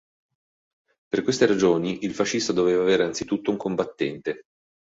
[1.09, 4.45] Per queste ragioni, il fascista doveva essere anzitutto un combattente.